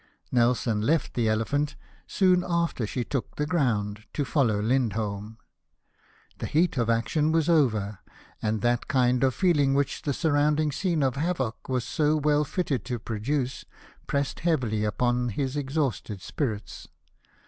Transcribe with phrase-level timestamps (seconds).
[0.31, 1.75] Nelson left the Elephant,
[2.07, 5.37] soon after she took the ground, to follow Lindholm.
[6.39, 7.99] The heat of action was over;
[8.41, 12.43] and that kind of feeling which the sur rounding scene of havoc was so well
[12.43, 13.63] fitted to produce
[14.07, 16.87] pressed heavily upon his exhausted spirits.